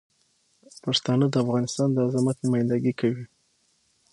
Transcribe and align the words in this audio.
پښتانه 0.83 1.25
د 1.29 1.35
افغانستان 1.43 1.89
د 1.93 1.97
عظمت 2.07 2.37
نمایندګي 2.45 2.93
کوي. 2.99 3.25